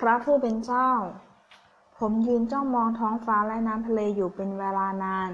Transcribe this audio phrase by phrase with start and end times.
[0.00, 0.90] พระผู้เป็นเจ้า
[1.98, 5.28] ผมยืนจ้องมองท้องฟ้าและน้ำทะเลอยู่เป็นเวลานาน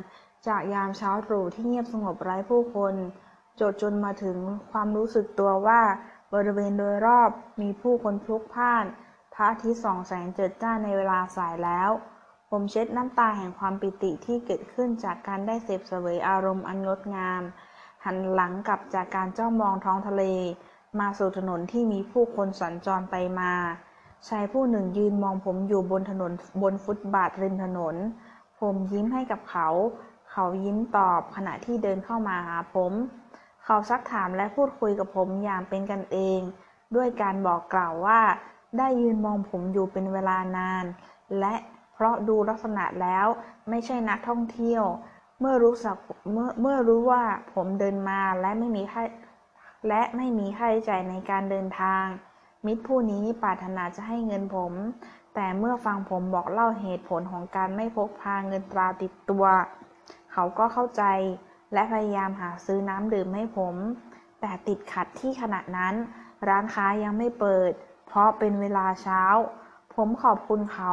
[0.47, 2.95] จากยามเช้าตรู่ที่เงียบสงบไร้ผู้คน
[3.61, 4.39] จดจนมาถึง
[4.73, 5.81] ความรู้สึกตัวว่า
[6.35, 8.85] บริเวณโดยรอบมีผู้คนพลุกพล่าน
[9.35, 11.91] พระอาทิตย์ส่องแสงเจิดจ้าในเวลาสายแล้ว
[12.51, 17.43] ผมเช็ดน้ำตาแห่งความปิติที่เกิดขึ้นจากการได้เสพเสวยอารมณ์อันงดงาม
[18.05, 20.23] หันหลังกลับจากการจ้องมองท้องทะเล
[21.01, 23.53] มาสู่ถนนที่มีผู้คนสัญจรไปมา
[24.29, 27.95] ชายผู้หนึ่งยืนมองผมอยู่บนถนนบนฟุตบาทริมถนน
[28.61, 29.69] ผมยิ้มให้กับเขา
[30.31, 32.93] เขายิ้มตอบขณะที่เดินเข้ามาหาผม
[33.65, 36.41] เขาซักถามและพูดคุยกับผมอย่างเป็นกันเอง
[36.97, 38.21] ด้วยการบอกกล่าวว่า
[38.79, 40.85] ได้ยืนมองผมอยู่เป็นเวลานาน
[41.41, 41.55] และ
[41.95, 43.27] เพราะดูลักษณะแล้ว
[43.69, 44.85] ไม่ใช่นักท่องเที่ยว
[45.41, 45.97] เมื่อรู้สัก
[46.33, 47.23] เมื่อเมื่อรู้ว่า
[47.55, 49.05] ผมเดินมาและไม่มีค่า
[49.89, 52.05] และไม่มีค่าใช้จ่ายในการเดินทาง
[52.67, 54.73] มิตรผู้นี้ปรารถนาจะให้เงินผม
[55.35, 59.45] แต่เมื่อฟังผมบอกเล่าเหตุผลของการไม่พกพาเงินตราติดตัว
[60.33, 61.03] เขาก็เข้าใจ
[61.73, 63.75] และพยายามหาซื้อน้ำดื่มให้ผม
[64.41, 65.95] แต่ติดขัดที่ขณะนั้น
[66.49, 67.71] ร้านค้ายังไม่เปิด
[68.07, 69.23] เพราะเป็นเวลาเช้า
[69.95, 70.93] ผมขอบคุณเขา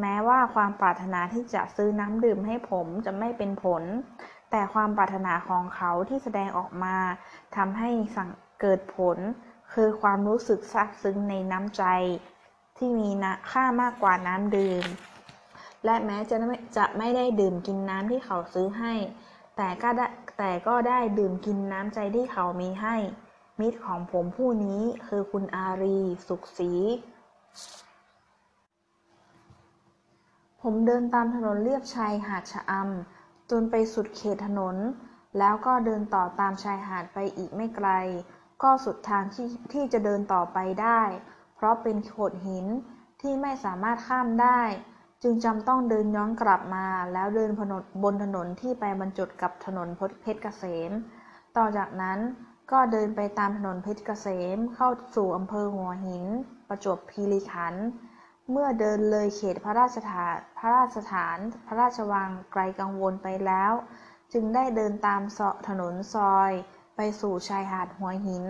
[0.00, 3.82] แม้ว่าความปรารถนาที่จะซื้อน้ำดื่มให้ผมจะไม่เป็นผล
[4.50, 6.96] แต่ความปรารถนาของเขาที่แสดงออกมา
[7.56, 9.18] ทำให้สั่งเกิดผล
[9.72, 11.84] คือความรู้สึกซาบซึ้งในน้ำใจ
[12.76, 14.84] ที่มีนะค่ามากกว่าน้ำดื่ม
[15.84, 18.94] และแม้จะไม่จะไม่ได้ดื่มกินน้ำที่เขาซื้อให้
[19.56, 20.06] แต่ก็ได้
[20.38, 22.96] แต่ก็ได้ดื่มกินน้ำใจที่เขามีให้
[23.60, 25.98] มิตรของผมผู้นี้คือคุณอารี
[26.28, 26.72] สุขศรี
[30.62, 34.76] ผมเดินตามถนนเลียบชายหาดชะอำจนไปสุดเขตถนน
[35.38, 37.88] แล้วก็เดินต่อตามชายหาดไปอีกไม่ไกล
[38.62, 41.02] ก็สุดทางที่ที่จะเดินต่อไปได้
[41.54, 42.66] เพราะเป็นโขดหิน
[43.22, 44.60] ที่ไม่สามารถข้ามได้
[45.22, 49.88] จึงจำต้องเดินย้อนกลับมา แล้วเดินถนนบนถนนที่ไปบรรจบกับถนน
[50.20, 50.90] เพชรเกษม
[51.56, 52.18] ต่อจากนั้น
[52.72, 54.26] ก็เดินไปตามถนนเพชรเกษ
[54.56, 56.24] มเข้าสู่อำเภอหัวหิน
[56.68, 57.86] ประจวบคีรีขันธ์
[58.50, 63.72] เมื่อเดินเลยเขตพระราชฐานพระราชฐาน พระราชวังไกลกังวลไปแล้ว
[64.32, 66.52] จึงได้เดินตามเสาะถนนซอย
[66.96, 68.44] ไปสู่ชายหาดหัวหิน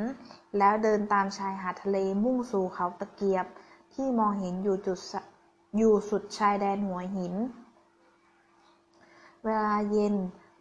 [0.59, 3.47] แล้วเดินตามชายหาดทะเลมุ่งสู่เขาตะเกียบ
[3.95, 4.99] ที่มองเห็นอยู่จุด
[5.77, 7.35] อยู่สุดชายแดนหัวหิน
[9.45, 10.15] เวลาเย็น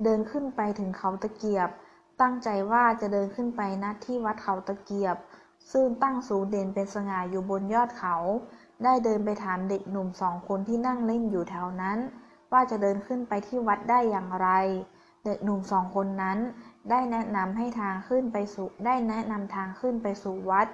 [0.04, 1.70] เดินขึ้นไปถึงเขาตะเกียบ
[2.22, 5.18] ตั้งใจว่าจะเดินขึ้นไปณที่วัดเขาตะเกียบ
[5.72, 8.16] ซึ่งตั้งสูงเด่นเป็นสง่าอยู่บนยอดเขา
[8.84, 11.98] ได้เดินไปถามเด็กหนุ่มสองคนที่นั่งเล่นอยู่แถวนั้น
[12.52, 14.50] ว่าจะเดินขึ้นไปที่วัดได้อย่างไร
[15.26, 16.38] เด็กหนุ่มสองคนนั้น
[16.90, 20.68] ได้แนะนำให้ทางขึ้นไปสู่ได้แนะนำทางขึ้นไปสู่วัด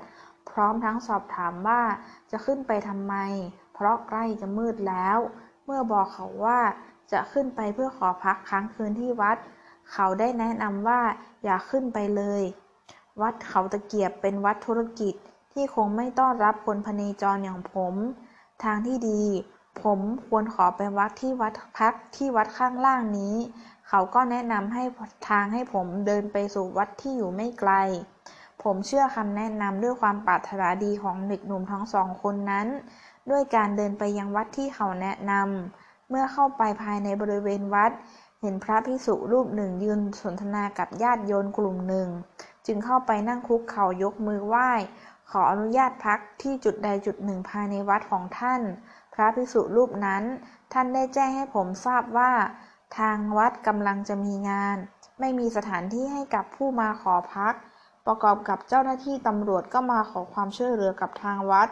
[0.50, 1.82] พร้อมทั้งสอบถามว่า
[2.32, 3.16] จะขึ้นไปทำไม
[3.74, 5.18] เพราะใกล้จะมืดแล้ว
[5.66, 6.60] เมื่อบอกเขาว่า
[7.12, 9.38] จะขึ้นไปเพื่อขอพักค้างคืนที่วัด
[9.92, 11.02] เขาได้แนะนำว่า
[11.44, 12.44] อย่าขึ้นไปเลย
[13.22, 15.14] วัดเขาตะเกียบเป็นวัดธุรกิจ
[15.54, 17.94] ที่คงไม่ต้อนรับคนพเนจรอย่างผม
[18.64, 19.24] ทางที่ดี
[19.84, 23.36] ผมควรขอไปวัดที่วัดพักที่วัดข้างล่างนี้
[23.90, 24.84] เขาก็แนะนำให้
[25.30, 27.72] ทางให้ผมเดินไปสู่วัดที่อยู่ไม่ไกล
[28.64, 32.68] ผมเชื่อคำแนะนำด้วยความปรารถนาดีของเด็กหนุ่มทั้งสองคนนั้น
[33.32, 37.92] ด้วยการเดินไปยังวัดที่เขาแนะนำเมื่อเข้าไปภายในบริเวณวัด
[38.42, 42.08] เห็นพระภิกษุรูปหนึ่งยืนสนทนากับญาติโยมกลุ่มหนึ่ง
[42.66, 44.72] จึงเข้าไปนั่งคุกเข่ายกมือไหว้
[45.30, 48.62] ขออนุญาตพักที่จุดใดจุดหนึ่งภายในวัดของท่าน
[49.14, 50.24] พระภิกษุรูปนั้น
[50.74, 52.32] ท่านได้แจ้งให้ผมทราบว่า
[52.98, 54.78] ทางวัดกำลังจะมีงาน
[55.20, 57.54] ไม่มีสถานที่ให้กับผู้มาขอพัก
[58.06, 61.68] ประกอบกับเจ้าหน้าที่ตำรวจก็มาขอความช่วยเหลือกับทางวัด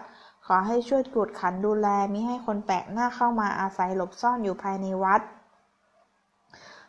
[0.46, 5.22] ขอให้ช่วยกวดขันดูแลมิให้คนแปลกหน้าเข้ามาอาศัยหลบซ่อนอยู่ภายในวัด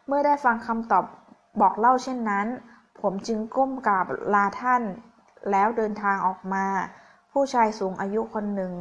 [0.06, 1.04] เมื่อได้ฟังคำตอบ
[1.60, 2.46] บอกเล่าเช่นนั้น
[3.00, 4.82] ผมจึงก้มกราบลาท่าน
[5.50, 6.66] แล้วเดินทางออกมา
[7.32, 8.72] ผู้ชายสูงอายุคนหนึ่ง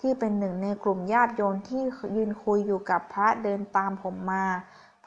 [0.00, 1.82] ที่เป็นหนึ่งในกลุ่มญาติโยมที่
[2.16, 4.44] ยืนคุยอยู่กับพระเดินตามผมมา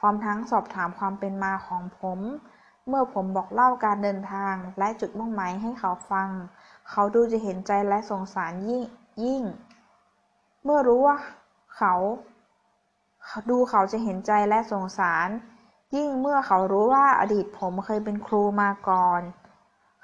[0.06, 2.18] ร้อมทั้งสอบถามความเป็นมาของผม
[2.88, 6.28] เมื่อผมบอกเล่าการเดินทางและจุดมุ่งหมายให้เขาฟัง
[6.90, 8.82] เขาดูจะเห็นใจและสงสารยิ่ง
[9.24, 9.42] ยิ่ง
[10.64, 11.16] เมื่อรู้ว่า
[11.76, 11.94] เขา
[13.50, 15.28] ดูเขาจะเห็นใจและสงสาร
[15.96, 19.22] ยิ่งเมื่อเขารู้ว่าอดีตผมเคยเป็นครูมาก่อน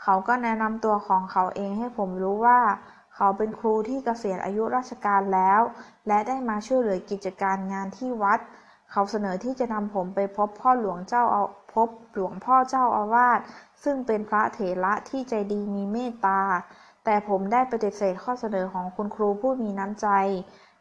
[0.02, 2.60] เขาก็แนะนำตัวของเขาเองให้ผมรู้ว่า
[3.14, 5.60] เขาเป็นครูที่เกษียณอายุราชการแล้ว
[6.08, 8.40] และได้มาช่วยเหลือกิจการงานที่วัด
[8.92, 11.44] เขาเสนอที่จะนำผมไปพบพ่อหลวงเจ้าเอา
[11.74, 13.40] พบหลวงพ่อเจ้าอาวาส
[13.84, 16.40] ซึ่งเป็นพระเถระที่ใจดีมีเมตตา
[17.04, 20.08] แต่ผมได้ปฏิเสธข้อเสนอของคุณครูผู้มีน้ำใจ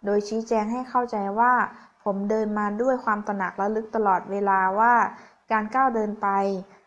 [0.06, 1.54] โดยชี้แจงให้เข้าใจว่า
[2.04, 4.94] ผมเดินมาด้วยความตระหนักและลึกตลอดเวลาว่า
[5.52, 6.28] การก้าวเดินไป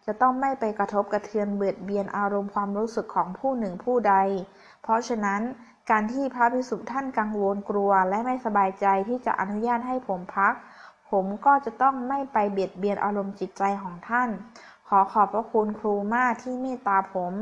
[0.06, 4.14] จะต้องไม่ไปกระทบกระเทือนเบียดเบียนอารมณ์ความรู้สึกของผู้หนึ่งผู้ใด
[4.82, 5.40] เพราะฉะนั้น
[5.90, 10.54] การที่พระภิกษุท่านกังวลกลัว และไม่สบายใจที่จะอนุญาตให้ผมพัก
[11.14, 14.28] ผมก็จะต้องไม่ไปเบียดเบียนอารมณ์จิตใจของท่าน
[14.88, 17.32] ขอขอบพระคุณครูมากที่เมตตาผม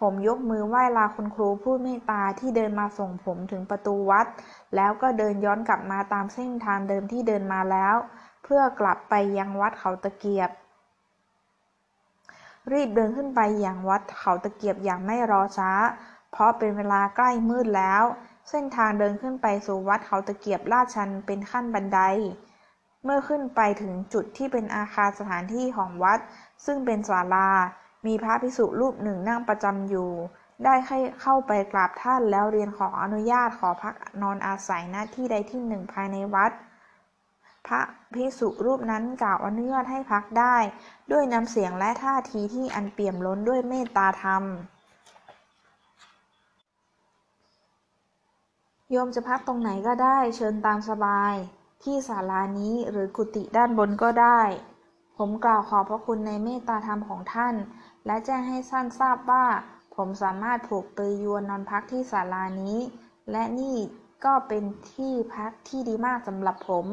[0.00, 4.26] ผมยกมือไหว้ลาคุณครูผู้เมตตาที่เดินมาส่งผมถึงประตูวัด
[4.76, 7.94] แล้วก็เดินย้อนกลับมาตามเส้นทางเดิมที่เดินมาแล้ว
[8.44, 10.50] เพื่อกลับไปยังวัดเขาตะเกียบ
[12.72, 15.72] รีบเดินขึ้นไปอย่างวัดเขาตะเกียบอย่างไม่รอช้า
[16.32, 18.02] เพราะเป็นเวลาใกล้มืดแล้ว
[18.50, 22.00] เส้นทางเดินขึ้นไปสู่วัดเขาตะเกียบลาดชันเป็นขั้นบันได
[23.04, 26.18] เมื่อขึ้นไปถึงจุดที่เป็นอาคารสถานที่ของวัด
[26.66, 27.50] ซึ่งเป็นศาลา
[28.06, 30.10] มีพระภิกษุรูปหนึ่งนั่งประจำอยู่
[30.64, 36.52] ได้ให้เข้าไปกราบท่านแล้วเรียนขออนุญาตขอพักนอนอาศัยณที่ใดที่หนึ่งภายในวัด
[37.66, 37.80] พระ
[38.14, 40.56] ภิกษุรูปนั้นกล่าวอนุญาตให้พักได้
[41.12, 44.44] ด้วยน้ำเสียงและท่าทีที่อันเปี่ยมล้นด้วยเมตตาธรรม
[48.90, 51.34] โยมจะพักตรงไหนก็ได้เชิญตามสบาย
[51.82, 54.40] ที่ศาลานี้หรือกุฏิด้านบนก็ได้
[55.18, 57.54] ผมกล่าวขอบพระคุณในเมตตาธรรมของท่าน
[58.06, 59.46] และแจ้งให้ท่านทราบว่า
[59.96, 62.78] ผมสามารถผูกเปยยวนนอนพักที่ศาลานี้
[63.30, 63.76] และนี่
[64.24, 66.86] ก็เป็นที่พักที่ดีมากสำหรับผม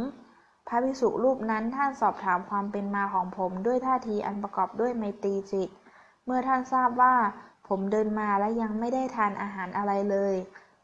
[0.67, 5.69] พระภิกษุรูปนั้นท่านสอบถามความเป็นมาของผมด้วยท่าทีอันประกอบด้วยไมตรีจิต
[6.25, 7.15] เมื่อท่านทราบว่า
[7.67, 10.33] ผมเดินมาและยังไม่ได้ทานอาหารอะไรเลย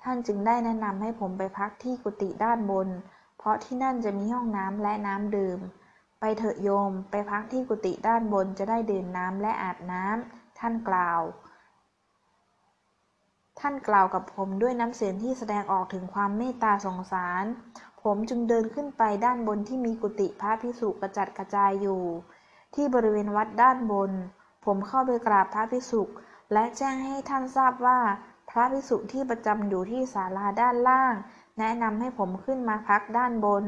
[0.03, 2.87] ท่านจึงได้แนะนำให้ผมไปพักที่กุฏิด้านบน
[3.43, 5.59] เพราะที่นั่นจะมีห้องน้ำและน้ำดื่ม
[6.19, 11.21] ไปเถอะโยม ไปพักที่กุฏิด้านบนจะได้ดื่มน้ำและอาบน้ำ ท่านกล่าว
[13.59, 17.45] ท่านกล่าวกับผมด้วยน้ำเสียงที่แสดงออกถึงความเมตตาสงสาร
[18.01, 22.03] ผมจึงเดินขึ้นไปด้านบนที่มีกุฏิพระภิกษุกระจัดกระจายอยู่
[22.75, 24.11] ที่บริเวณวัดด้านบน
[24.65, 26.01] ผมเข้าไปกราบพระภิกษุ
[26.53, 27.99] และแจ้งให้ท่านทราบว่า
[28.49, 31.15] พระภิกษุที่ประจำอยู่ที่ศาลาด้านล่าง
[31.59, 33.65] แนะนำให้ผมขึ้นมาพักด้านบน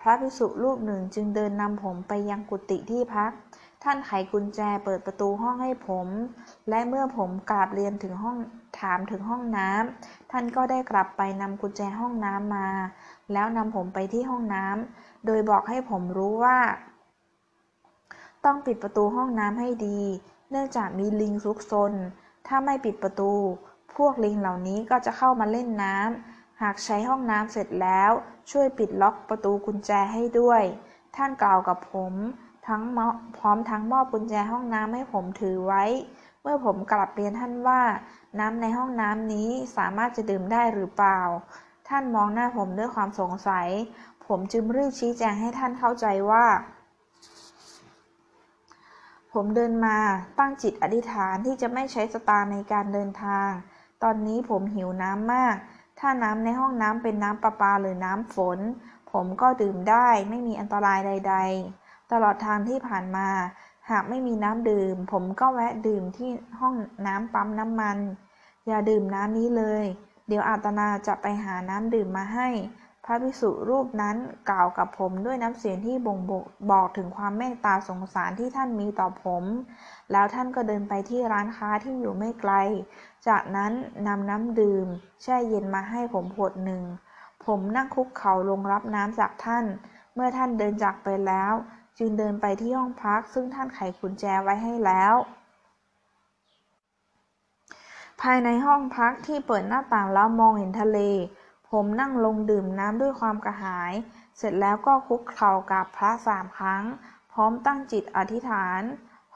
[0.00, 3.30] พระภิกษุรูปหนึ่งจึงเดินนำผมไปยังกุฏิที่พัก
[3.82, 6.08] ท่านไขกุญแจเปิดประตูห้องให้ผม
[6.68, 8.36] และเมื่อผมกราบเรียนถึงห้อง
[8.80, 12.68] ถามถึงห้องน้ำท่านก็ได้กลับไปนำกุญแจห้องน้ำมา
[13.32, 16.58] แล้วนำผมไปที่ห้องน้ำโดยบอกให้ผมรู้ว่า
[18.44, 20.00] ต้องปิดประตูห้องน้ำให้ดี
[20.50, 21.92] เนื่องจากมีลิงซุกซน
[22.46, 23.32] ถ้าไม่ปิดประตู
[23.96, 28.10] พวกลิงเหล่านี้ก็จะเข้ามาเล่นน้ำ หากใช้ห้องน้ำเสร็จแล้ว
[28.50, 30.62] ช่วยปิดล็อกประตูกุญแจให้ด้วย
[31.16, 32.12] ท่านกล่าวกับผม
[32.66, 32.82] ทั้ง
[33.38, 35.84] พร้อมทั้งมอบกุญแจห้องน้ำให้ผมถือไว้
[36.42, 37.80] เมื่อผมกลับเรียนท่านว่า
[38.40, 41.20] น้ำในห้องน้ำนี้สามารถจะดื่มได้หรือเปล่า
[41.88, 43.68] ท่านมองหน้าผมด้วยความสงสัย
[44.26, 46.46] ผมจึงรีบชี้แจงให้ท่านเข้าใจว่า
[49.32, 49.98] ผมเดินมา
[50.38, 53.48] ตั้งจิตอธิษฐานที่จะไม่ใช้สตางค์ในการเดินทาง
[54.02, 55.56] ตอนนี้ผมหิวน้ำมาก
[55.98, 58.58] ถ้าน้ำในห้องน้ำเป็นน้ำประปาหรือน้ำฝน
[59.12, 61.36] ผมก็ดื่มได้ไม่มีอันตรายใด
[61.74, 63.28] ๆ ตลอดทางที่ผ่านมา
[63.90, 66.74] หากไม่มีน้ำดื่ม ผมก็แวะดื่มที่ห้อง
[67.06, 67.98] น้ำปั๊มน้ำมัน
[68.66, 69.84] อย่าดื่มน้ำนี้เลย
[70.28, 72.48] เดี๋ยวอาตนาจะไปหาน้ำดื่มมาให้
[73.08, 74.16] พระภิกษุรูปนั้น
[74.50, 76.18] กล่าวกับผมด้วยน้ำเสียงที่บ่ง
[76.70, 79.44] บอกถึงความเมตตาสงสารที่ท่านมีต่อผม
[80.12, 82.52] แล้วท่านก็เดินไปที่ร้านค้าที่อยู่ไม่ไกล
[83.28, 83.72] จากนั้น
[84.06, 84.86] นำน้ำดื่ม
[85.22, 86.82] แช่เย็นมาให้ผมขวดหนึ่ง
[87.44, 89.64] ผมนั่งคุกเข่าลงรับน้ำจากท่าน
[90.14, 91.52] เมื่อท่านเดินจากไปแล้ว
[91.98, 95.14] จึงเดินไปที่ห้องพัก ซึ่งท่านไขกุญแจไว้ให้แล้ว
[98.20, 100.98] ภายในห้องพักที่เปิดหน้าต่างแล้วมองเห็นทะเล
[101.70, 103.92] ผมนั่งลงดื่มน้ำด้วยความกระหาย
[104.38, 106.84] เสร็จแล้วก็คุกเข่ากับพระสามครั้ง
[107.32, 108.82] พร้อมตั้งจิตอธิษฐาน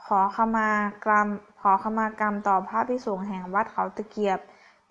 [0.04, 0.70] ขอขมา
[1.04, 1.28] กรรม
[1.60, 4.38] ขอขมากรรมต่อพระภิกษุแห่งวัดเขาตะเกียบ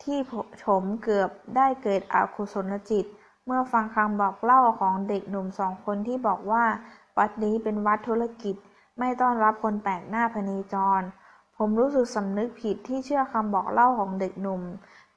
[0.04, 0.18] ที่
[0.66, 3.06] ผมเกือบได้เกิดอกุศลจิต
[3.46, 6.64] เมื่อฟังคำบอกเล่าของเด็กหนุ่มสองคนที่บอกว่า
[7.18, 8.56] วัดนี้เป็นวัดธุรกิจ
[9.00, 11.02] ไม่ต้อนรับคนแปลกหน้าพเนจร
[11.58, 14.62] ผมรู้สึกสำนึกผิดที่เชื่อคำบอกเล่าของเด็กหนุ่ม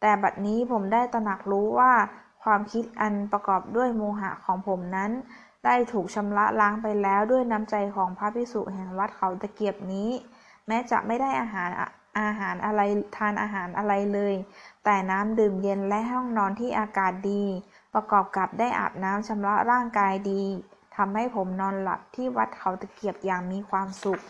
[0.03, 1.93] แต่บัดนี้ผมได้ตระหนักรู้ว่า
[2.43, 5.11] ความคิดอันประกอบด้วยโมหะของผมนั้น
[5.65, 10.11] ได้ถูกชำระล้างไปแล้วด้วยน้ำใจของพระภิกษุแห่งวัดเขาตะเกียบนี้
[10.67, 11.71] แม้จะไม่ได้อาหาร
[12.21, 12.81] อาหารอะไร
[13.17, 14.35] ทานอาหารอะไรเลย
[14.85, 17.45] แต่น้ำดื่มเย็นและห้องนอนที่อากาศดี
[17.95, 20.45] ประกอบกับได้อาบน้ำชำระร่างกายดี
[20.97, 24.21] ทำให้ผมนอนหลับที่วัดเขาตะเกียบอย่างมีความสุข